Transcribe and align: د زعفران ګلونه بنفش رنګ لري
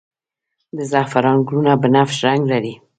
د 0.77 0.79
زعفران 0.91 1.37
ګلونه 1.47 1.71
بنفش 1.81 2.17
رنګ 2.27 2.41
لري 2.51 2.73